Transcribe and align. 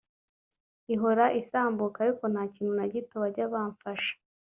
Ihora 0.93 1.25
isambuka 1.41 1.97
ariko 2.05 2.23
nta 2.33 2.43
kintu 2.53 2.73
na 2.79 2.85
gito 2.93 3.15
bajya 3.23 3.45
bapfasha 3.53 4.13